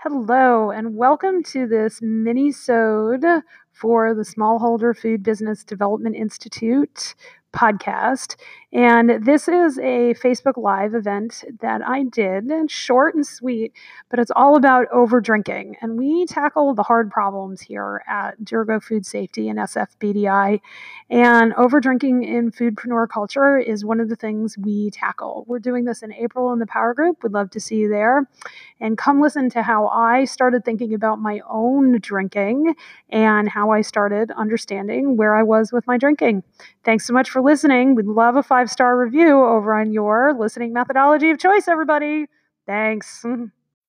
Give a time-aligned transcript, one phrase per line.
[0.00, 3.24] Hello, and welcome to this mini-sode
[3.72, 7.14] for the Smallholder Food Business Development Institute
[7.56, 8.36] podcast.
[8.72, 13.72] And this is a Facebook Live event that I did, short and sweet,
[14.10, 15.76] but it's all about over drinking.
[15.80, 20.60] And we tackle the hard problems here at Dirigo Food Safety and SFBDI.
[21.08, 25.46] And over drinking in foodpreneur culture is one of the things we tackle.
[25.48, 27.22] We're doing this in April in the Power Group.
[27.22, 28.28] We'd love to see you there.
[28.78, 32.74] And come listen to how I started thinking about my own drinking
[33.08, 36.42] and how I started understanding where I was with my drinking.
[36.84, 37.94] Thanks so much for listening.
[37.94, 42.26] We'd love a five star review over on your listening methodology of choice, everybody.
[42.66, 43.24] Thanks.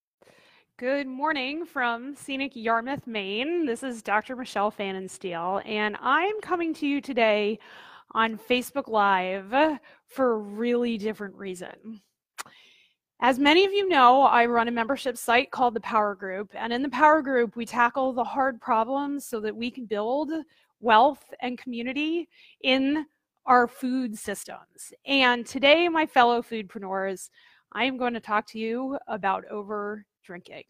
[0.76, 3.64] Good morning from scenic Yarmouth, Maine.
[3.64, 4.36] This is Dr.
[4.36, 7.58] Michelle Pfannenstiel, and I'm coming to you today
[8.10, 12.02] on Facebook Live for a really different reason.
[13.20, 16.74] As many of you know, I run a membership site called the Power Group, and
[16.74, 20.30] in the Power Group, we tackle the hard problems so that we can build
[20.80, 22.28] wealth and community
[22.62, 23.06] in
[23.46, 24.92] our food systems.
[25.06, 27.30] And today, my fellow foodpreneurs,
[27.72, 30.64] I am going to talk to you about over drinking.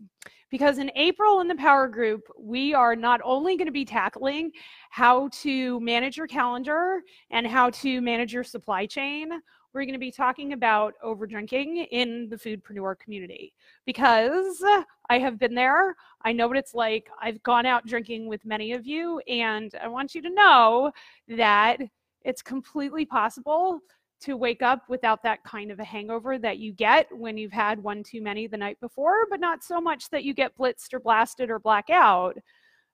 [0.51, 4.53] Because in April in the Power Group, we are not only going to be tackling
[4.91, 9.31] how to manage your calendar and how to manage your supply chain,
[9.73, 13.53] we're going to be talking about over drinking in the foodpreneur community
[13.85, 14.65] because
[15.11, 15.97] I have been there.
[16.23, 17.11] I know what it's like.
[17.21, 20.93] I've gone out drinking with many of you, and I want you to know
[21.29, 21.79] that
[22.27, 23.81] it's completely possible
[24.21, 27.81] to wake up without that kind of a hangover that you get when you've had
[27.83, 31.01] one too many the night before, but not so much that you get blitzed or
[31.01, 32.37] blasted or black out.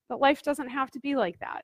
[0.09, 1.63] But life doesn't have to be like that.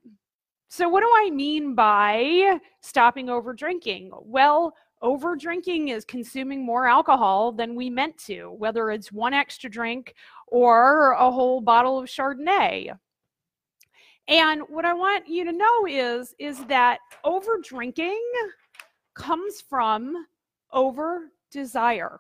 [0.71, 4.13] So, what do I mean by stopping over drinking?
[4.23, 9.69] Well, over drinking is consuming more alcohol than we meant to, whether it's one extra
[9.69, 10.15] drink
[10.47, 12.93] or a whole bottle of Chardonnay.
[14.29, 18.23] And what I want you to know is, is that over drinking
[19.15, 20.27] comes from
[20.73, 22.19] over desire.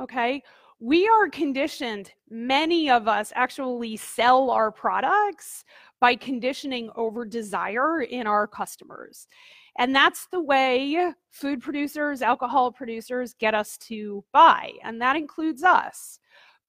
[0.00, 0.42] Okay.
[0.78, 5.64] We are conditioned, many of us actually sell our products
[6.00, 9.28] by conditioning over desire in our customers.
[9.78, 14.72] And that's the way food producers, alcohol producers get us to buy.
[14.82, 16.18] And that includes us.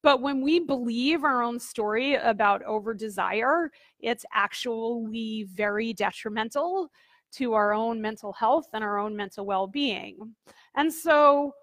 [0.03, 3.71] But when we believe our own story about over desire,
[4.01, 6.91] it's actually very detrimental
[7.33, 10.35] to our own mental health and our own mental well being.
[10.75, 11.53] And so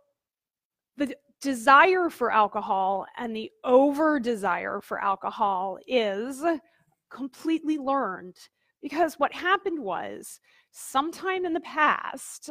[0.96, 6.42] the desire for alcohol and the over desire for alcohol is
[7.10, 8.36] completely learned.
[8.82, 10.40] Because what happened was,
[10.70, 12.48] sometime in the past,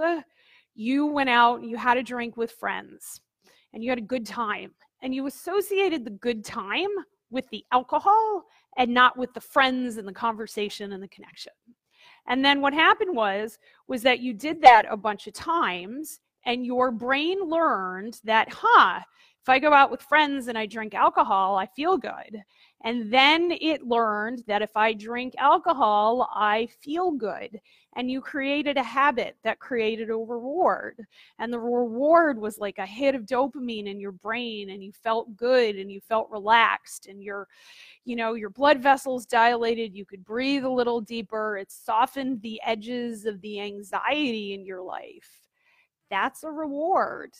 [0.75, 3.21] you went out and you had a drink with friends
[3.73, 4.71] and you had a good time
[5.01, 6.89] and you associated the good time
[7.31, 8.45] with the alcohol
[8.77, 11.53] and not with the friends and the conversation and the connection.
[12.27, 13.57] And then what happened was
[13.87, 19.01] was that you did that a bunch of times and your brain learned that huh
[19.41, 22.43] if I go out with friends and I drink alcohol, I feel good.
[22.83, 27.59] And then it learned that if I drink alcohol, I feel good.
[27.95, 31.05] And you created a habit that created a reward.
[31.39, 35.35] And the reward was like a hit of dopamine in your brain, and you felt
[35.35, 37.47] good and you felt relaxed, and your,
[38.05, 39.93] you know, your blood vessels dilated.
[39.93, 41.57] You could breathe a little deeper.
[41.57, 45.47] It softened the edges of the anxiety in your life.
[46.09, 47.31] That's a reward.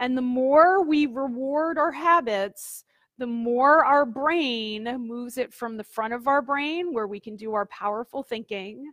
[0.00, 2.84] And the more we reward our habits,
[3.18, 7.36] the more our brain moves it from the front of our brain, where we can
[7.36, 8.90] do our powerful thinking,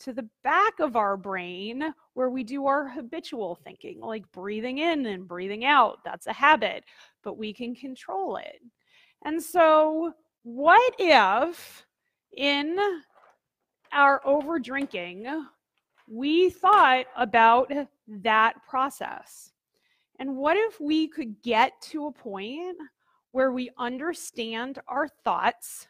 [0.00, 5.06] to the back of our brain, where we do our habitual thinking, like breathing in
[5.06, 6.00] and breathing out.
[6.04, 6.84] That's a habit,
[7.22, 8.60] but we can control it.
[9.24, 10.12] And so,
[10.42, 11.86] what if
[12.36, 12.76] in
[13.92, 15.26] our over drinking,
[16.08, 17.72] we thought about
[18.08, 19.52] that process?
[20.18, 22.76] And what if we could get to a point
[23.32, 25.88] where we understand our thoughts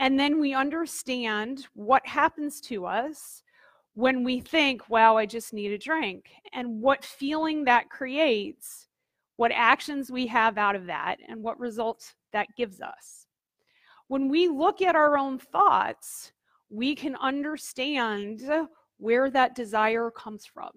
[0.00, 3.42] and then we understand what happens to us
[3.94, 8.88] when we think, wow, I just need a drink, and what feeling that creates,
[9.36, 13.26] what actions we have out of that, and what results that gives us.
[14.08, 16.32] When we look at our own thoughts,
[16.70, 18.42] we can understand
[18.96, 20.70] where that desire comes from.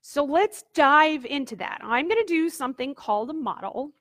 [0.00, 1.78] So let's dive into that.
[1.82, 3.92] I'm going to do something called a model.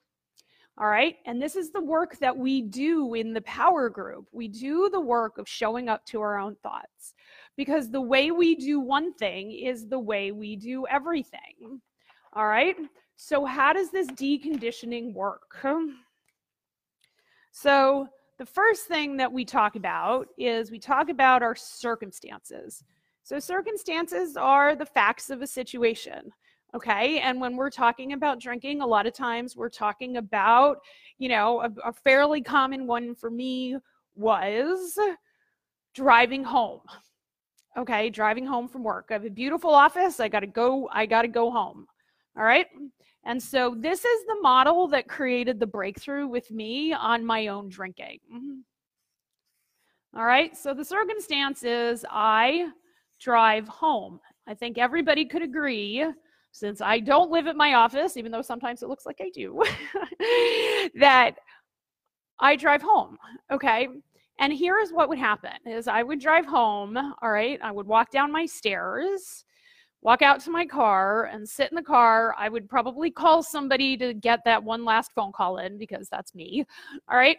[0.80, 1.16] All right.
[1.26, 4.28] And this is the work that we do in the power group.
[4.32, 7.16] We do the work of showing up to our own thoughts
[7.56, 11.82] because the way we do one thing is the way we do everything.
[12.34, 12.76] All right.
[13.16, 15.66] So, how does this deconditioning work?
[17.52, 18.08] So,
[18.38, 22.84] the first thing that we talk about is we talk about our circumstances.
[23.24, 26.32] So, circumstances are the facts of a situation.
[26.78, 27.20] Okay.
[27.22, 30.78] And when we're talking about drinking, a lot of times we're talking about,
[31.18, 33.76] you know, a, a fairly common one for me
[34.14, 34.96] was
[35.96, 36.82] driving home.
[37.76, 38.12] Okay.
[38.12, 39.08] Driving home from work.
[39.10, 40.20] I have a beautiful office.
[40.20, 40.88] I got to go.
[40.94, 41.88] I got to go home.
[42.38, 42.68] All right.
[43.26, 47.70] And so this is the model that created the breakthrough with me on my own
[47.70, 48.20] drinking.
[48.32, 48.60] Mm-hmm.
[50.16, 52.70] All right, so the circumstance is I
[53.20, 54.20] drive home.
[54.48, 56.06] I think everybody could agree,
[56.52, 59.62] since I don't live at my office, even though sometimes it looks like I do,
[61.00, 61.36] that
[62.40, 63.18] I drive home.
[63.52, 63.88] Okay.
[64.40, 67.88] And here is what would happen is I would drive home, all right, I would
[67.88, 69.46] walk down my stairs
[70.02, 72.36] walk out to my car and sit in the car.
[72.38, 76.36] I would probably call somebody to get that one last phone call in because that's
[76.36, 76.66] me.
[77.10, 77.38] All right.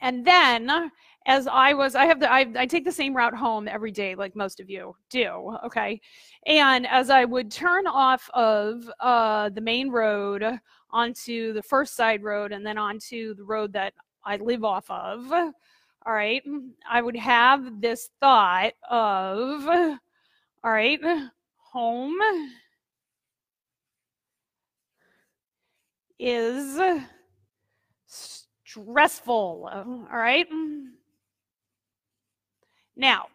[0.00, 0.90] And then
[1.26, 4.14] as I was, I have the, I, I take the same route home every day,
[4.14, 5.56] like most of you do.
[5.64, 6.00] Okay.
[6.46, 10.44] And as I would turn off of uh, the main road
[10.90, 13.92] onto the first side road and then onto the road that
[14.24, 16.42] I live off of, all right,
[16.88, 21.00] I would have this thought of, all right,
[21.56, 22.16] home
[26.18, 26.78] is
[28.76, 29.68] stressful.
[29.72, 30.46] Uh, all right.
[32.96, 33.26] Now,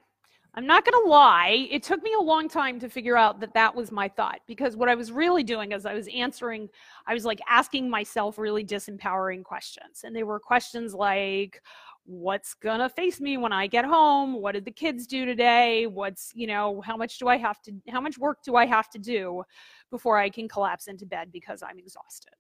[0.54, 3.54] I'm not going to lie, it took me a long time to figure out that
[3.54, 6.68] that was my thought because what I was really doing is I was answering,
[7.08, 10.04] I was like asking myself really disempowering questions.
[10.04, 11.62] And they were questions like,
[12.04, 14.42] what's gonna face me when I get home?
[14.42, 15.88] What did the kids do today?
[15.88, 18.90] What's, you know, how much do I have to, how much work do I have
[18.90, 19.44] to do
[19.90, 22.34] before I can collapse into bed because I'm exhausted?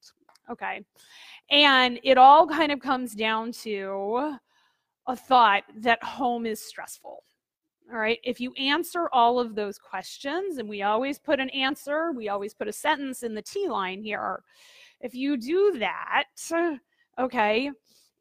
[0.49, 0.83] Okay.
[1.49, 4.37] And it all kind of comes down to
[5.07, 7.23] a thought that home is stressful.
[7.91, 8.19] All right.
[8.23, 12.53] If you answer all of those questions, and we always put an answer, we always
[12.53, 14.43] put a sentence in the T line here.
[15.01, 16.25] If you do that,
[17.19, 17.71] okay,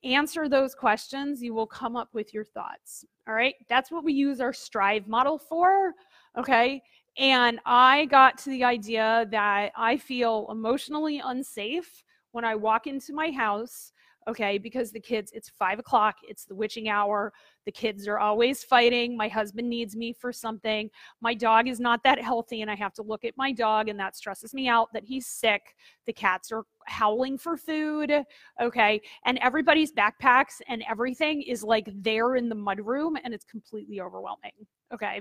[0.02, 3.04] answer those questions, you will come up with your thoughts.
[3.28, 3.54] All right.
[3.68, 5.92] That's what we use our strive model for.
[6.36, 6.82] Okay.
[7.16, 13.12] And I got to the idea that I feel emotionally unsafe when I walk into
[13.12, 13.92] my house
[14.28, 17.32] okay because the kids it's five o'clock it's the witching hour
[17.64, 20.90] the kids are always fighting my husband needs me for something
[21.20, 23.98] my dog is not that healthy and i have to look at my dog and
[23.98, 25.74] that stresses me out that he's sick
[26.06, 28.12] the cats are howling for food
[28.60, 34.00] okay and everybody's backpacks and everything is like there in the mudroom and it's completely
[34.00, 34.52] overwhelming
[34.92, 35.20] okay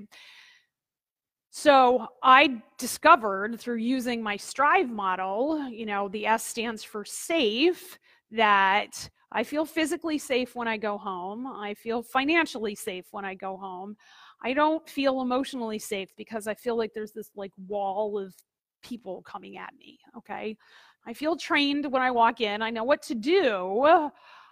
[1.51, 7.97] so I discovered through using my Strive model, you know, the S stands for safe,
[8.31, 11.47] that I feel physically safe when I go home.
[11.47, 13.95] I feel financially safe when I go home.
[14.43, 18.33] I don't feel emotionally safe because I feel like there's this like wall of
[18.81, 19.99] people coming at me.
[20.17, 20.57] Okay.
[21.05, 22.61] I feel trained when I walk in.
[22.61, 24.09] I know what to do.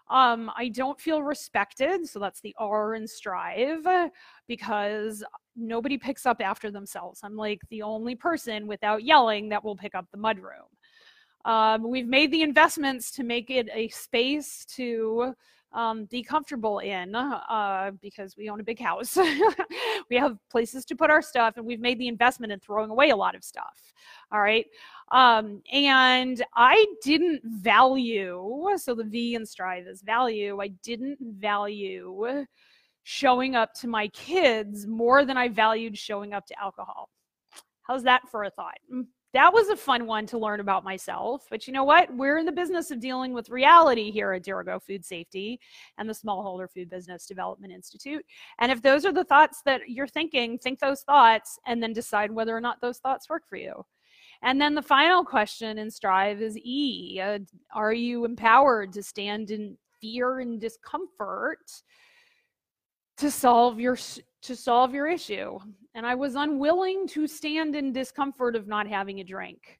[0.09, 2.07] Um, I don't feel respected.
[2.07, 3.85] So that's the R in strive
[4.47, 5.23] because
[5.57, 7.21] nobody picks up after themselves.
[7.23, 10.69] I'm like the only person without yelling that will pick up the mudroom.
[11.45, 15.33] Um, we've made the investments to make it a space to
[15.73, 19.17] um, be comfortable in uh, because we own a big house.
[20.09, 23.09] we have places to put our stuff, and we've made the investment in throwing away
[23.09, 23.93] a lot of stuff.
[24.31, 24.65] All right.
[25.11, 32.45] Um, and I didn't value, so the V in Strive is value, I didn't value
[33.09, 37.09] showing up to my kids more than I valued showing up to alcohol.
[37.81, 38.77] How's that for a thought?
[38.93, 41.45] Mm that was a fun one to learn about myself.
[41.49, 42.11] But you know what?
[42.15, 45.59] We're in the business of dealing with reality here at Dirigo Food Safety
[45.97, 48.25] and the Smallholder Food Business Development Institute.
[48.59, 52.31] And if those are the thoughts that you're thinking, think those thoughts and then decide
[52.31, 53.85] whether or not those thoughts work for you.
[54.41, 57.39] And then the final question in Strive is E uh,
[57.73, 61.71] Are you empowered to stand in fear and discomfort
[63.17, 63.97] to solve your
[64.43, 65.59] to solve your issue.
[65.95, 69.79] And I was unwilling to stand in discomfort of not having a drink.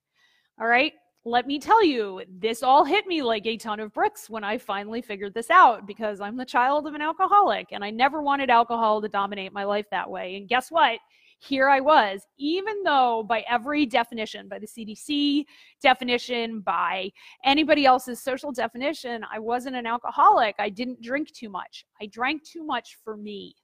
[0.60, 0.94] All right.
[1.25, 4.58] Let me tell you, this all hit me like a ton of bricks when I
[4.58, 8.50] finally figured this out because I'm the child of an alcoholic and I never wanted
[8.50, 10.38] alcohol to dominate my life that way.
[10.38, 11.00] And guess what?
[11.39, 15.46] here I was, even though by every definition, by the CDC
[15.82, 17.12] definition, by
[17.46, 20.56] anybody else's social definition, I wasn't an alcoholic.
[20.60, 21.86] I didn't drink too much.
[22.01, 23.56] I drank too much for me.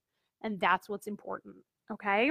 [0.43, 1.55] And that's what's important.
[1.91, 2.29] Okay.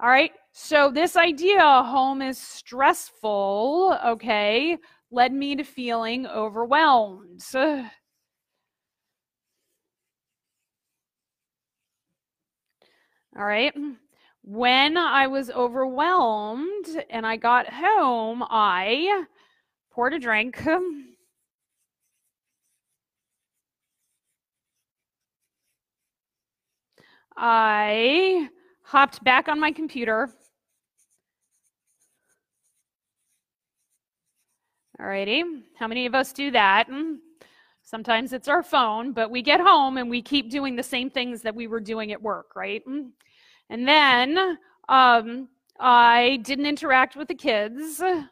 [0.00, 0.32] All right.
[0.52, 4.76] So, this idea, home is stressful, okay,
[5.10, 7.44] led me to feeling overwhelmed.
[7.54, 7.84] All
[13.36, 13.72] right.
[14.46, 19.24] When I was overwhelmed and I got home, I
[19.90, 20.62] poured a drink.
[27.34, 28.50] I
[28.82, 30.28] hopped back on my computer.
[35.00, 35.42] Alrighty,
[35.78, 36.88] how many of us do that?
[37.82, 41.40] Sometimes it's our phone, but we get home and we keep doing the same things
[41.42, 42.82] that we were doing at work, right?
[43.70, 48.00] And then um, I didn't interact with the kids.
[48.00, 48.24] All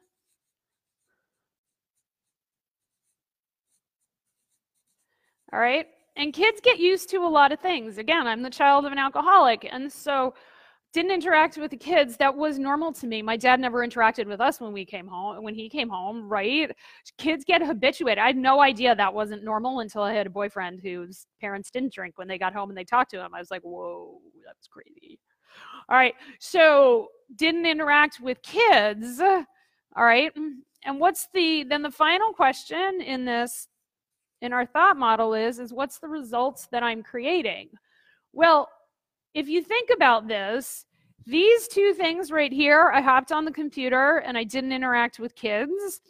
[5.53, 5.87] right.
[6.17, 7.99] And kids get used to a lot of things.
[7.99, 9.67] Again, I'm the child of an alcoholic.
[9.71, 10.35] And so
[10.93, 12.17] didn't interact with the kids.
[12.19, 13.23] That was normal to me.
[13.23, 16.71] My dad never interacted with us when we came home when he came home right?
[17.17, 18.19] Kids get habituated.
[18.19, 21.93] I had no idea that wasn't normal until i had a boyfriend whose parents didn't
[21.93, 23.35] drink when they got home and they talked to him.
[23.35, 25.19] I was like whoa that's crazy.
[25.89, 29.21] All right so didn't interact with kids.
[29.21, 30.33] All right
[30.85, 33.69] and what's the then the final question in this
[34.43, 37.71] in our thought model is is what's the results that i'm creating?
[38.35, 38.69] Well
[39.35, 40.87] if you think about this,
[41.27, 45.35] these two things right here, I hopped on the computer and I didn't interact with
[45.35, 46.01] kids.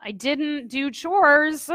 [0.00, 1.68] I didn't do chores.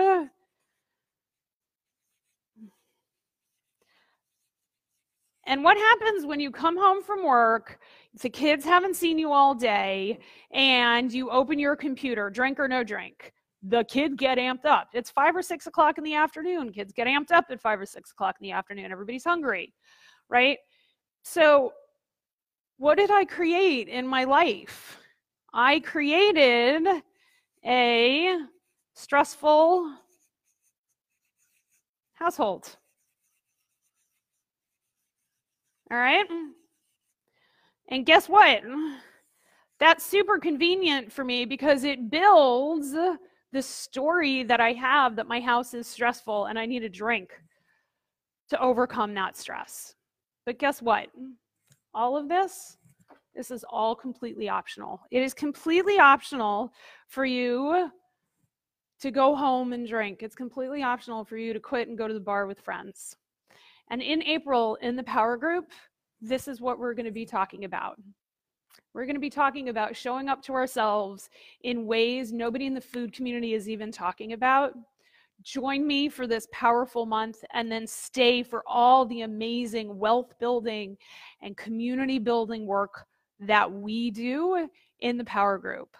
[5.48, 7.80] And what happens when you come home from work,
[8.22, 10.18] the kids haven't seen you all day,
[10.52, 13.32] and you open your computer, drink or no drink?
[13.62, 14.90] The kid get amped up.
[14.94, 16.72] It's five or six o'clock in the afternoon.
[16.72, 18.92] Kids get amped up at five or six o'clock in the afternoon.
[18.92, 19.74] Everybody's hungry
[20.30, 20.58] right?
[21.24, 21.74] So,
[22.78, 24.98] what did I create in my life?
[25.54, 26.88] I created
[27.66, 28.38] a
[28.94, 29.94] stressful
[32.14, 32.78] household.
[35.92, 36.26] All right?
[37.90, 38.62] And guess what?
[39.80, 45.40] That's super convenient for me because it builds the story that I have that my
[45.40, 47.32] house is stressful and I need a drink
[48.50, 49.96] to overcome that stress.
[50.46, 51.08] But guess what?
[51.94, 52.78] All of this,
[53.36, 55.02] this is all completely optional.
[55.12, 56.72] It is completely optional
[57.08, 57.90] for you
[59.02, 60.24] to go home and drink.
[60.24, 63.16] It's completely optional for you to quit and go to the bar with friends.
[63.90, 65.72] And in April, in the power group,
[66.22, 68.00] this is what we're going to be talking about.
[68.94, 71.30] We're going to be talking about showing up to ourselves
[71.64, 74.74] in ways nobody in the food community is even talking about
[75.46, 80.98] join me for this powerful month and then stay for all the amazing wealth building
[81.42, 83.06] and community building work
[83.40, 84.68] that we do
[85.00, 85.96] in the power group.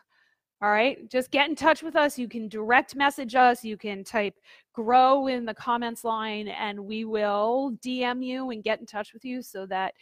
[0.62, 2.18] All right, just get in touch with us.
[2.18, 3.64] You can direct message us.
[3.64, 4.34] You can type
[4.74, 9.24] grow in the comments line, and we will DM you and get in touch with
[9.24, 9.94] you so that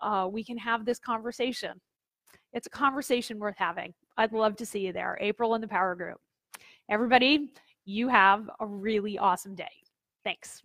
[0.00, 1.80] uh, we can have this conversation.
[2.52, 3.94] It's a conversation worth having.
[4.18, 5.16] I'd love to see you there.
[5.20, 6.20] April in the Power Group.
[6.90, 7.48] Everybody,
[7.84, 9.82] you have a really awesome day.
[10.24, 10.62] Thanks.